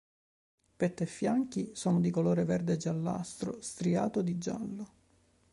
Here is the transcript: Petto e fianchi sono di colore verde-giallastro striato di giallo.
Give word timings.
Petto 0.77 1.03
e 1.03 1.05
fianchi 1.05 1.69
sono 1.75 1.99
di 1.99 2.09
colore 2.09 2.43
verde-giallastro 2.43 3.61
striato 3.61 4.23
di 4.23 4.39
giallo. 4.39 4.91